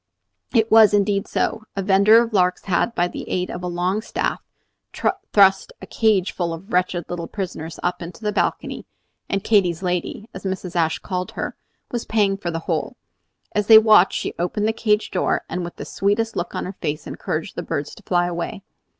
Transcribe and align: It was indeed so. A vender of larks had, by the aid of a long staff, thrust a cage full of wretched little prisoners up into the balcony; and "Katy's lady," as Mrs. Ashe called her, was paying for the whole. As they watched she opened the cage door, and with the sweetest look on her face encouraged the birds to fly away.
It 0.51 0.71
was 0.71 0.95
indeed 0.95 1.27
so. 1.27 1.65
A 1.75 1.83
vender 1.83 2.23
of 2.23 2.33
larks 2.33 2.63
had, 2.65 2.95
by 2.95 3.07
the 3.07 3.29
aid 3.29 3.51
of 3.51 3.61
a 3.61 3.67
long 3.67 4.01
staff, 4.01 4.41
thrust 5.31 5.73
a 5.79 5.85
cage 5.85 6.31
full 6.31 6.55
of 6.55 6.73
wretched 6.73 7.05
little 7.07 7.27
prisoners 7.27 7.79
up 7.83 8.01
into 8.01 8.23
the 8.23 8.31
balcony; 8.31 8.87
and 9.29 9.43
"Katy's 9.43 9.83
lady," 9.83 10.27
as 10.33 10.43
Mrs. 10.43 10.75
Ashe 10.75 10.97
called 10.97 11.33
her, 11.33 11.55
was 11.91 12.05
paying 12.05 12.35
for 12.35 12.49
the 12.49 12.57
whole. 12.65 12.95
As 13.51 13.67
they 13.67 13.77
watched 13.77 14.17
she 14.19 14.33
opened 14.39 14.67
the 14.67 14.73
cage 14.73 15.11
door, 15.11 15.43
and 15.47 15.63
with 15.63 15.75
the 15.75 15.85
sweetest 15.85 16.35
look 16.35 16.55
on 16.55 16.65
her 16.65 16.73
face 16.81 17.05
encouraged 17.05 17.55
the 17.55 17.61
birds 17.61 17.93
to 17.93 18.01
fly 18.01 18.25
away. 18.25 18.63